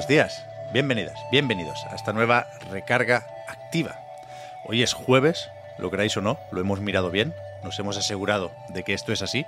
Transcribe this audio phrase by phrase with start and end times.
[0.00, 4.00] Buenos días, bienvenidas, bienvenidos a esta nueva recarga activa.
[4.64, 8.82] Hoy es jueves, lo queráis o no, lo hemos mirado bien, nos hemos asegurado de
[8.82, 9.44] que esto es así.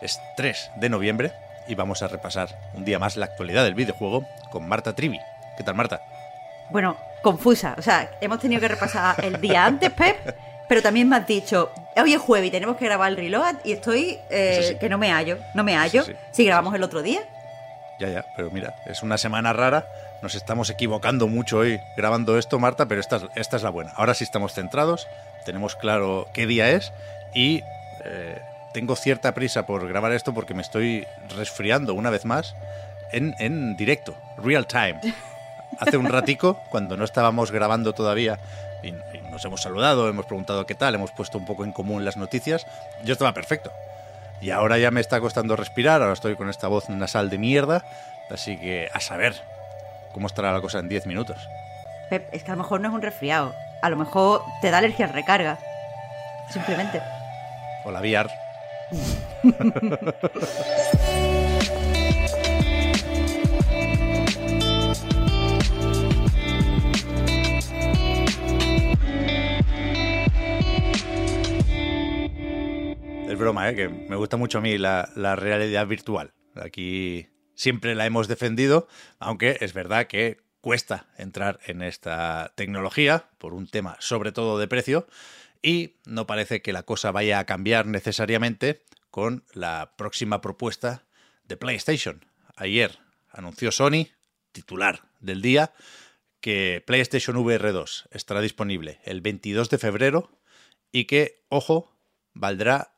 [0.00, 1.32] Es 3 de noviembre
[1.66, 5.18] y vamos a repasar un día más la actualidad del videojuego con Marta Trivi.
[5.56, 6.00] ¿Qué tal, Marta?
[6.70, 7.74] Bueno, confusa.
[7.76, 10.36] O sea, hemos tenido que repasar el día antes, Pep,
[10.68, 13.72] pero también me has dicho, hoy es jueves y tenemos que grabar el reload y
[13.72, 14.78] estoy eh, sí.
[14.78, 16.04] que no me hallo, no me hallo.
[16.04, 16.12] sí.
[16.30, 17.22] Si grabamos el otro día.
[18.00, 19.86] Ya, ya, pero mira, es una semana rara.
[20.22, 23.92] Nos estamos equivocando mucho hoy grabando esto, Marta, pero esta es, esta es la buena.
[23.94, 25.06] Ahora sí estamos centrados,
[25.44, 26.92] tenemos claro qué día es
[27.34, 27.62] y
[28.04, 28.40] eh,
[28.72, 32.54] tengo cierta prisa por grabar esto porque me estoy resfriando una vez más
[33.12, 34.98] en, en directo, real time.
[35.78, 38.38] Hace un ratico, cuando no estábamos grabando todavía
[38.82, 42.04] y, y nos hemos saludado, hemos preguntado qué tal, hemos puesto un poco en común
[42.06, 42.66] las noticias,
[43.04, 43.70] yo estaba perfecto.
[44.40, 47.84] Y ahora ya me está costando respirar, ahora estoy con esta voz nasal de mierda,
[48.30, 49.34] así que a saber
[50.12, 51.48] cómo estará la cosa en 10 minutos.
[52.08, 53.54] Pep, es que a lo mejor no es un resfriado.
[53.82, 55.58] A lo mejor te da alergia al recarga.
[56.50, 57.00] Simplemente.
[57.84, 58.30] O la VR.
[73.40, 73.74] broma, ¿eh?
[73.74, 76.34] que me gusta mucho a mí la, la realidad virtual.
[76.54, 78.86] Aquí siempre la hemos defendido,
[79.18, 84.68] aunque es verdad que cuesta entrar en esta tecnología por un tema sobre todo de
[84.68, 85.06] precio
[85.62, 91.06] y no parece que la cosa vaya a cambiar necesariamente con la próxima propuesta
[91.44, 92.24] de PlayStation.
[92.56, 92.98] Ayer
[93.30, 94.08] anunció Sony,
[94.52, 95.72] titular del día,
[96.40, 100.40] que PlayStation VR 2 estará disponible el 22 de febrero
[100.92, 101.96] y que, ojo,
[102.32, 102.94] valdrá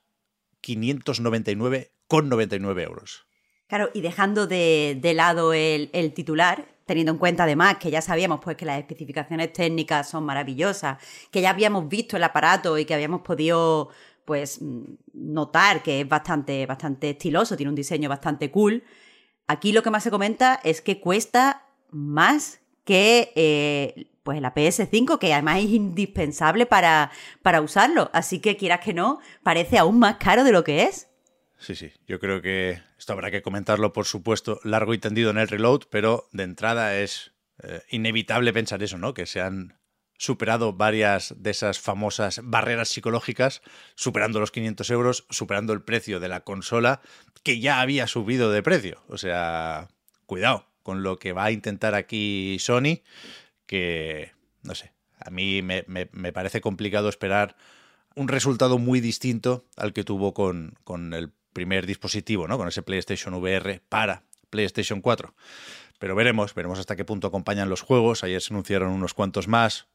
[0.63, 3.27] 599,99 euros.
[3.67, 8.57] Claro, y dejando de, lado el, titular, teniendo en cuenta además que ya sabíamos pues
[8.57, 10.99] que las especificaciones técnicas son maravillosas,
[11.31, 13.89] que ya habíamos visto el aparato y que habíamos podido
[14.27, 14.61] pues
[15.15, 18.85] notar que es bastante, bastante estiloso, tiene un diseño bastante cool.
[19.47, 25.19] Aquí lo que más se comenta es que cuesta más que eh, pues la PS5,
[25.19, 27.11] que además es indispensable para,
[27.43, 28.11] para usarlo.
[28.13, 31.09] Así que quieras que no, parece aún más caro de lo que es.
[31.59, 35.39] Sí, sí, yo creo que esto habrá que comentarlo, por supuesto, largo y tendido en
[35.39, 39.15] el reload, pero de entrada es eh, inevitable pensar eso, ¿no?
[39.15, 39.79] Que se han
[40.19, 43.63] superado varias de esas famosas barreras psicológicas,
[43.95, 47.01] superando los 500 euros, superando el precio de la consola,
[47.43, 49.03] que ya había subido de precio.
[49.09, 49.89] O sea,
[50.27, 53.03] cuidado con lo que va a intentar aquí Sony,
[53.73, 54.33] que,
[54.65, 57.57] no sé, a mí me, me- me parece complicado esperar
[58.15, 62.59] un resultado muy distinto al que tuvo con, con el primer dispositivo, ¿no?
[62.59, 65.35] Con ese PlayStation VR para PlayStation 4.
[65.99, 68.25] Pero veremos, veremos hasta qué punto acompañan los juegos.
[68.25, 69.87] Ayer se anunciaron unos cuantos más.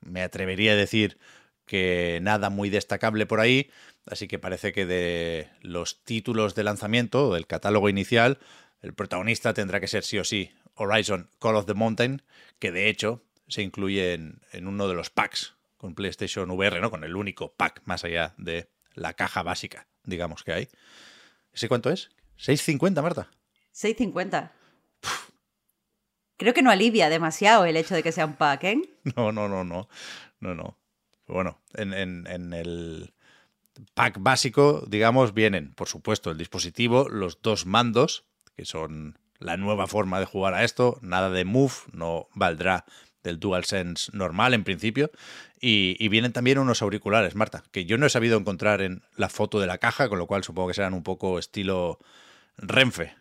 [0.00, 1.18] Me atrevería a decir
[1.66, 3.68] que nada muy destacable por ahí.
[4.06, 8.38] Así que parece que de los títulos de lanzamiento, del catálogo inicial,
[8.80, 12.22] el protagonista tendrá que ser sí o sí Horizon Call of the Mountain,
[12.58, 16.90] que de hecho se incluye en, en uno de los packs con PlayStation VR, ¿no?
[16.90, 20.68] Con el único pack más allá de la caja básica, digamos que hay.
[21.52, 22.10] ¿Ese cuánto es?
[22.38, 23.28] ¿6.50, Marta?
[23.74, 24.50] 6.50.
[26.36, 28.82] Creo que no alivia demasiado el hecho de que sea un pack, ¿eh?
[29.16, 29.88] No, no, no, no.
[30.40, 30.78] No, no.
[31.26, 33.14] Bueno, en, en- en el
[33.94, 38.24] pack básico, digamos, vienen, por supuesto, el dispositivo, los dos mandos,
[38.56, 40.98] que son la nueva forma de jugar a esto.
[41.02, 42.84] Nada de Move, no valdrá
[43.22, 45.10] del DualSense normal en principio.
[45.60, 49.28] Y, y vienen también unos auriculares, Marta, que yo no he sabido encontrar en la
[49.30, 51.98] foto de la caja, con lo cual supongo que serán un poco estilo
[52.58, 53.14] Renfe.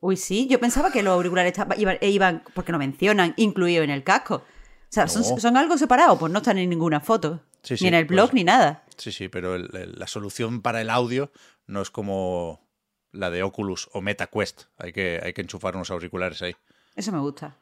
[0.00, 3.90] Uy, sí, yo pensaba que los auriculares iban, e iban, porque no mencionan, incluido en
[3.90, 4.36] el casco.
[4.36, 5.10] O sea, No.
[5.10, 6.18] ¿son, son algo separado?
[6.18, 7.40] Pues no están en ninguna foto.
[7.62, 8.84] Sí, sí, ni en el pues- blog ni nada.
[8.96, 11.30] Sí, sí, pero el- el- la solución para el audio
[11.66, 12.66] no es como
[13.12, 14.64] la de Oculus o MetaQuest.
[14.78, 16.56] Hay que, hay que enchufar unos auriculares ahí.
[16.94, 17.56] Eso me gusta.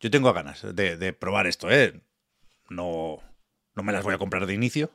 [0.00, 2.00] Yo tengo ganas de, de probar esto, ¿eh?
[2.68, 3.18] No,
[3.74, 4.90] no me las voy a comprar de inicio,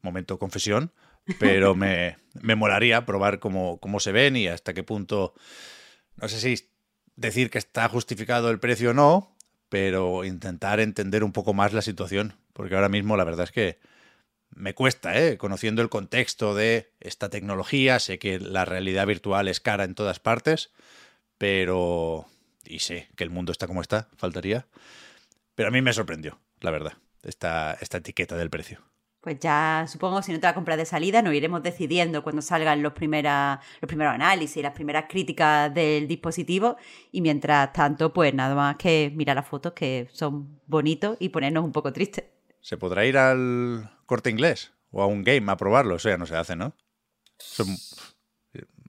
[0.00, 0.92] momento confesión,
[1.38, 5.34] pero me, me molaría probar cómo, cómo se ven y hasta qué punto,
[6.16, 6.68] no sé si
[7.16, 9.36] decir que está justificado el precio o no,
[9.68, 13.78] pero intentar entender un poco más la situación, porque ahora mismo la verdad es que
[14.54, 15.38] me cuesta, ¿eh?
[15.38, 20.20] conociendo el contexto de esta tecnología, sé que la realidad virtual es cara en todas
[20.20, 20.72] partes,
[21.38, 22.26] pero...
[22.64, 24.66] y sé que el mundo está como está, faltaría,
[25.54, 28.80] pero a mí me sorprendió, la verdad, esta, esta etiqueta del precio.
[29.22, 32.82] Pues ya supongo, si no te la compras de salida, nos iremos decidiendo cuando salgan
[32.82, 36.76] los, primera, los primeros análisis, las primeras críticas del dispositivo.
[37.12, 41.62] Y mientras tanto, pues nada más que mirar las fotos que son bonitos y ponernos
[41.62, 42.24] un poco tristes.
[42.62, 45.96] ¿Se podrá ir al corte inglés o a un game a probarlo?
[45.96, 46.74] Eso ya no se hace, ¿no?
[47.38, 47.66] Son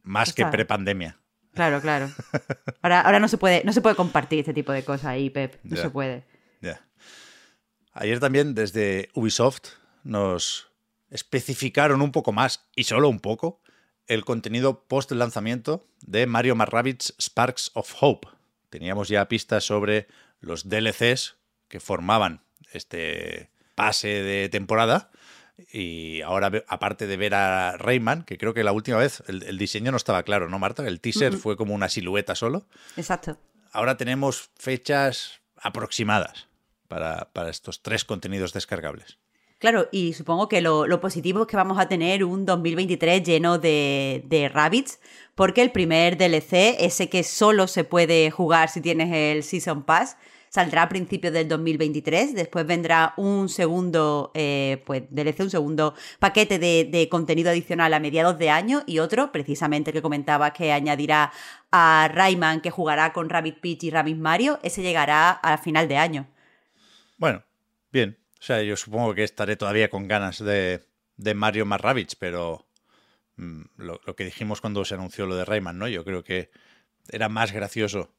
[0.04, 1.20] más que prepandemia.
[1.54, 2.10] Claro, claro.
[2.82, 5.60] Ahora, ahora no se puede, no se puede compartir este tipo de cosas ahí, Pep.
[5.64, 6.24] No se puede.
[7.96, 9.74] Ayer también desde Ubisoft
[10.04, 10.72] nos
[11.12, 13.62] especificaron un poco más, y solo un poco,
[14.08, 18.28] el contenido post lanzamiento de Mario Rabbids Sparks of Hope.
[18.72, 20.08] Teníamos ya pistas sobre
[20.40, 21.38] los DLCs
[21.68, 22.42] que formaban
[22.72, 25.12] este pase de temporada.
[25.72, 29.92] Y ahora, aparte de ver a Rayman, que creo que la última vez el, diseño
[29.92, 30.86] no estaba claro, ¿no, Marta?
[30.88, 32.66] El teaser fue como una silueta solo.
[32.98, 33.38] Exacto.
[33.72, 36.48] Ahora tenemos fechas aproximadas
[36.88, 39.18] para, para estos tres contenidos descargables.
[39.64, 44.52] Claro, y supongo que lo, positivo es que vamos a tener un 2023 lleno de,
[44.54, 45.00] rabbits,
[45.36, 50.18] porque el primer DLC, ese que solo se puede jugar si tienes el Season Pass,
[50.50, 52.36] saldrá a principios del 2023.
[52.36, 58.02] Después vendrá un segundo eh, pues, DLC, un segundo paquete de, de, contenido adicional a
[58.02, 61.32] mediados de año y otro, precisamente que comentaba que añadirá
[61.72, 64.60] a Rayman que jugará con Rabbit Peach y Rabbit Mario.
[64.62, 66.28] Ese llegará a final de año.
[67.18, 67.44] Bueno,
[67.94, 68.18] bien.
[68.44, 70.82] O sea, yo supongo que estaré todavía con ganas de,
[71.34, 71.80] Mario más
[72.20, 72.68] pero
[73.38, 75.88] mm, lo, que dijimos cuando se anunció lo de Rayman, ¿no?
[75.88, 76.52] Yo creo que
[77.08, 78.14] era más gracioso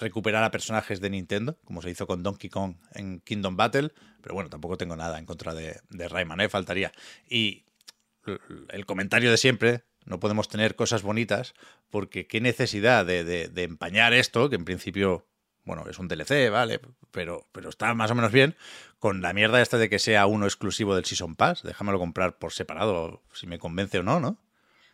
[0.00, 4.34] recuperar a personajes de Nintendo, como se hizo con Donkey Kong en Kingdom Battle, pero
[4.34, 6.50] bueno, tampoco tengo nada en contra de, Rayman, ¿eh?
[6.50, 6.92] Faltaría.
[7.26, 7.64] Y
[8.68, 11.54] el comentario de siempre, no podemos tener cosas bonitas,
[11.88, 15.26] porque qué necesidad de, de empañar esto, que en principio
[15.64, 18.54] bueno, es un DLC, vale, pero, pero está más o menos bien,
[19.04, 21.62] con la mierda esta de que sea uno exclusivo del Season Pass.
[21.62, 24.38] Déjamelo comprar por separado, si me convence o no, ¿no?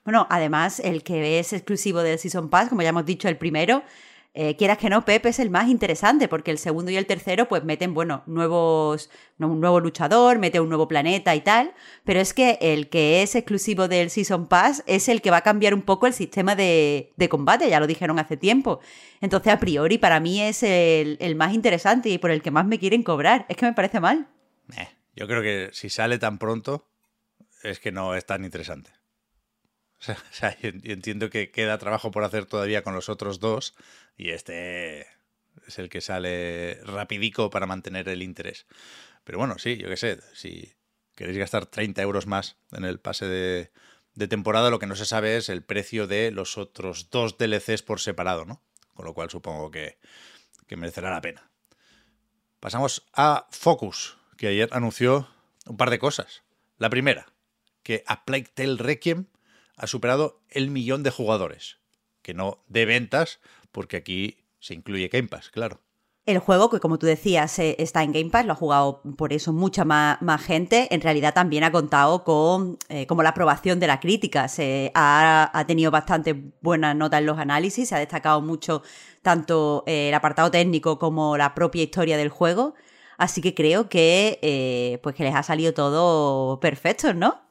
[0.04, 3.84] Bueno, además, el que es exclusivo del Season Pass, como ya hemos dicho, el primero,
[4.32, 7.48] eh, quieras que no, Pep es el más interesante, porque el segundo y el tercero,
[7.48, 11.74] pues meten, bueno, nuevos, un nuevo luchador, mete un nuevo planeta y tal,
[12.04, 15.42] pero es que el que es exclusivo del Season Pass es el que va a
[15.42, 18.78] cambiar un poco el sistema de, combate, ya lo dijeron hace tiempo.
[19.20, 22.78] Entonces, a priori, para mí es el, más interesante y por el que más me
[22.78, 23.46] quieren cobrar.
[23.48, 24.28] Es que me parece mal.
[24.76, 26.86] Eh, yo creo que si sale tan pronto,
[27.64, 28.90] es que no es tan interesante.
[30.08, 33.74] O sea, yo entiendo que queda trabajo por hacer todavía con los otros dos
[34.16, 35.06] y este
[35.66, 38.66] es el que sale rapidico para mantener el interés.
[39.24, 40.72] Pero bueno, sí, yo qué sé, si
[41.14, 43.70] queréis gastar 30 euros más en el pase de,
[44.28, 48.00] temporada, lo que no se sabe es el precio de los otros dos DLCs por
[48.00, 48.62] separado, ¿no?
[48.94, 49.98] Con lo cual supongo que,
[50.76, 51.50] merecerá la pena.
[52.60, 55.28] Pasamos a Focus, que ayer anunció
[55.66, 56.42] un par de cosas.
[56.78, 57.32] La primera,
[57.82, 59.26] que A Plague Requiem
[59.80, 61.78] ha superado el millón de jugadores.
[62.22, 63.40] Que no de ventas,
[63.72, 65.80] porque aquí se incluye Game Pass, claro.
[66.26, 69.32] El juego, que como tú decías, eh, está en Game Pass, lo ha jugado por
[69.32, 73.86] eso mucha más, gente, en realidad también ha contado con eh, como la aprobación de
[73.86, 74.46] la crítica.
[74.48, 78.82] Se ha, tenido bastante buenas notas en los análisis, se ha destacado mucho
[79.22, 82.74] tanto eh, el apartado técnico como la propia historia del juego.
[83.16, 87.49] Así que creo que, pues que les ha salido todo perfecto, ¿no?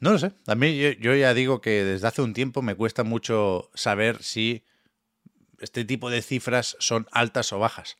[0.00, 0.32] No lo sé.
[0.46, 4.64] A mí yo, ya digo que desde hace un tiempo me cuesta mucho saber si
[5.60, 7.96] este tipo de cifras son altas o bajas.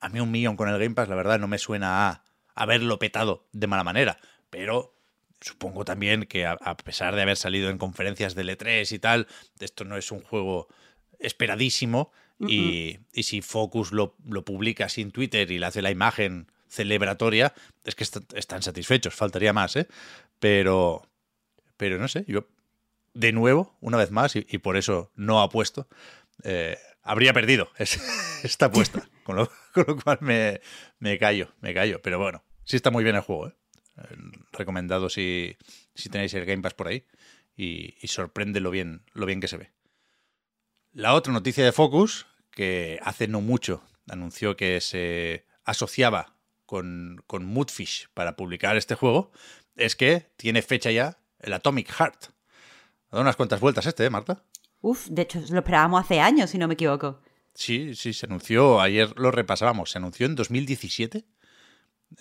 [0.00, 2.98] A mí un millón con el Game Pass, la verdad, no me suena a haberlo
[2.98, 4.18] petado de mala manera.
[4.50, 4.94] Pero
[5.40, 9.26] supongo también que a, pesar de haber salido en conferencias de L3 y tal,
[9.60, 10.68] esto no es un juego
[11.18, 12.12] esperadísimo.
[12.40, 17.54] y, si Focus lo, lo, publica sin Twitter y le hace la imagen celebratoria,
[17.84, 19.86] es que están satisfechos, faltaría más, ¿eh?
[20.40, 21.06] Pero,
[21.82, 22.46] pero no sé, yo
[23.12, 25.88] de nuevo, una vez más, y, por eso no apuesto,
[26.44, 27.70] eh, habría perdido
[28.44, 29.10] esta apuesta.
[29.24, 29.50] con, lo,
[30.04, 30.60] cual me,
[31.00, 32.00] me, callo, me callo.
[32.00, 33.48] Pero bueno, sí está muy bien el juego.
[33.48, 33.54] ¿eh?
[34.52, 35.56] Recomendado si,
[35.96, 37.04] si tenéis el Game Pass por ahí.
[37.56, 39.72] Y, sorprende lo bien, lo bien que se ve.
[40.92, 47.44] La otra noticia de Focus, que hace no mucho anunció que se asociaba con, con
[47.44, 49.32] Moodfish para publicar este juego,
[49.74, 52.24] es que tiene fecha ya el Atomic Heart.
[52.24, 54.42] Ha dado unas cuantas vueltas este, ¿eh, Marta?
[54.80, 57.20] Uf, de hecho, lo esperábamos hace años, si no me equivoco.
[57.54, 61.24] Sí, sí, se anunció, ayer lo repasábamos, se anunció en 2017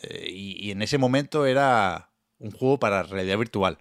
[0.03, 3.77] eh, y, y, en ese momento era un juego para realidad virtual.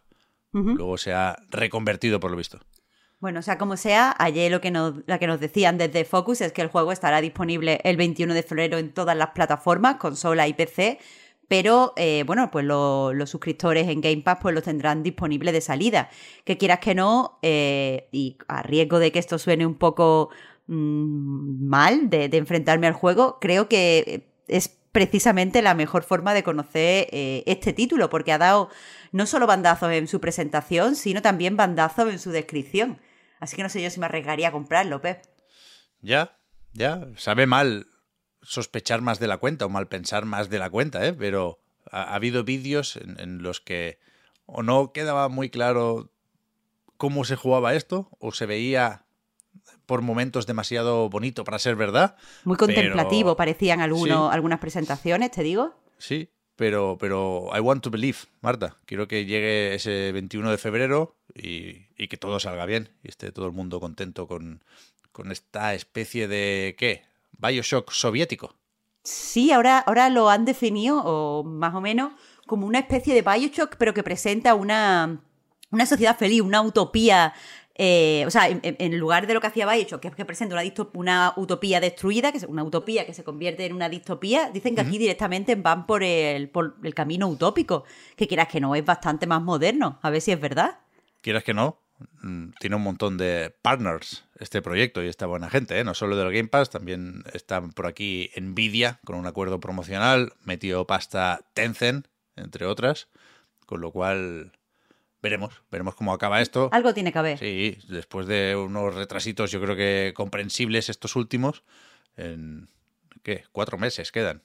[0.52, 0.76] Uh -huh.
[0.76, 2.61] Luego se ha reconvertido, por lo visto.
[3.20, 6.40] Bueno, o sea, como sea, ayer lo que, nos, lo que nos decían desde Focus
[6.40, 10.49] es que el juego estará disponible el 21 de febrero en todas las plataformas, consola
[10.49, 10.99] y PC,
[11.50, 15.61] pero eh, bueno, pues lo, los suscriptores en Game Pass pues los tendrán disponibles de
[15.61, 16.09] salida.
[16.45, 20.30] Que quieras que no, eh, y a riesgo de que esto suene un poco
[20.69, 26.45] mmm, mal de, de, enfrentarme al juego, creo que es precisamente la mejor forma de
[26.45, 28.71] conocer eh, este título, porque ha dado
[29.11, 33.00] no solo bandazos en su presentación, sino también bandazos en su descripción.
[33.40, 35.25] Así que no sé yo si me arriesgaría a comprarlo, Pep.
[36.00, 36.38] Ya,
[36.75, 37.09] ya.
[37.16, 37.88] Sabe mal
[38.42, 41.12] sospechar más de la cuenta o mal pensar más de la cuenta, ¿eh?
[41.12, 43.99] Pero ha, ha habido vídeos en, en, los que
[44.47, 46.11] o no quedaba muy claro
[46.97, 49.04] cómo se jugaba esto, o se veía
[49.87, 52.16] por momentos demasiado bonito para ser verdad.
[52.44, 53.37] Muy contemplativo, pero...
[53.37, 54.35] parecían algunos, sí.
[54.35, 55.75] algunas presentaciones, te digo.
[55.99, 58.76] Sí, pero, pero I want to believe, Marta.
[58.85, 63.32] Quiero que llegue ese 21 de febrero y, y que todo salga bien y esté
[63.32, 64.62] todo el mundo contento con,
[65.11, 67.02] con esta especie de, ¿qué?
[67.40, 68.54] Bioshock soviético.
[69.02, 72.12] Sí, ahora, ahora lo han definido, o más o menos,
[72.47, 75.20] como una especie de Bioshock, pero que presenta una,
[75.70, 77.32] una sociedad feliz, una utopía
[77.82, 80.54] eh, o sea, en, en, lugar de lo que hacía Bioshock, que es que presenta
[80.54, 84.75] una, una, utopía destruida, que es una utopía que se convierte en una distopía, dicen
[84.75, 84.88] que uh -huh.
[84.88, 87.85] aquí directamente van por el, por el camino utópico,
[88.16, 89.99] que quieras que no, es bastante más moderno.
[90.02, 90.80] A ver si es verdad.
[91.23, 91.78] Quieras que no,
[92.23, 95.85] mm, tiene un montón de partners este proyecto y esta buena gente, ¿eh?
[95.85, 100.87] no solo del Game Pass, también están por aquí Nvidia con un acuerdo promocional, metió
[100.87, 102.06] pasta Tencent,
[102.37, 103.09] entre otras,
[103.66, 104.52] con lo cual
[105.23, 106.70] veremos, veremos cómo acaba esto.
[106.73, 107.38] Algo tiene que haber.
[107.38, 111.62] Sí, después de unos retrasitos, yo creo que comprensibles estos últimos,
[112.16, 112.68] en
[113.23, 113.44] ¿qué?
[113.52, 114.42] Cuatro meses quedan.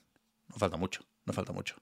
[0.48, 1.74] No falta mucho, no falta mucho.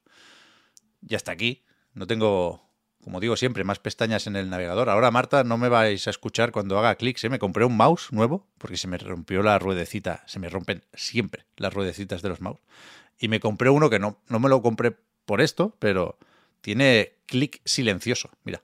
[1.07, 1.65] Y hasta aquí.
[1.93, 2.69] No tengo,
[3.05, 4.89] como digo siempre, más pestañas en el navegador.
[4.89, 7.23] Ahora, Marta, no me vais a escuchar cuando haga clics.
[7.25, 7.29] ¿eh?
[7.29, 10.25] Me compré un mouse nuevo porque se me rompió la ruedecita.
[10.27, 12.61] Se me rompen siempre las ruedecitas de los mouse.
[13.19, 14.97] Y me compré uno que no, no me lo compré
[15.27, 16.19] por esto, pero
[16.63, 18.31] tiene clic silencioso.
[18.43, 18.63] Mira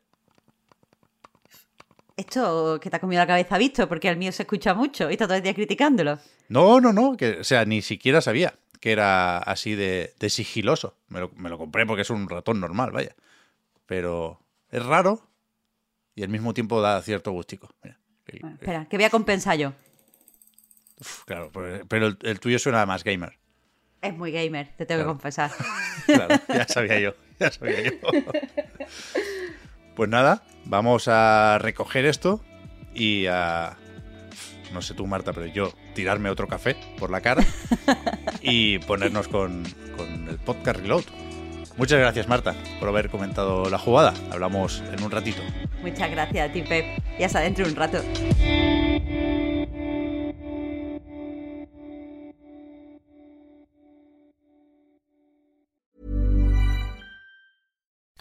[2.20, 5.14] esto que te ha comido la cabeza visto, porque el mío se escucha mucho y
[5.14, 6.18] está todo el día criticándolo.
[6.48, 10.96] No, no, no, que, o sea, ni siquiera sabía que era así de, de sigiloso.
[11.08, 13.14] Me lo, me lo, compré porque es un ratón normal, vaya.
[13.90, 15.20] Pero es raro
[16.14, 17.74] y al mismo tiempo da cierto gustico.
[17.82, 17.98] Mira,
[18.40, 19.72] bueno, espera, que voy a compensar yo.
[21.00, 23.36] Uf, claro, pero el, el, tuyo suena más gamer.
[24.00, 25.02] Es muy gamer, te tengo claro.
[25.02, 25.50] que confesar.
[26.06, 27.90] claro, ya sabía yo, ya sabía yo.
[29.96, 32.44] Pues nada, vamos a recoger esto
[32.94, 33.76] y a.
[34.72, 37.44] No sé tú, Marta, pero yo tirarme otro café por la cara
[38.40, 39.64] y ponernos con,
[39.96, 41.29] con el podcast Reload.
[41.80, 44.12] Muchas gracias, Marta, por haber comentado la jugada.
[44.30, 45.40] Hablamos en un ratito.
[45.80, 46.84] Muchas gracias a ti, Pep.
[47.18, 48.02] Ya hasta dentro de un rato.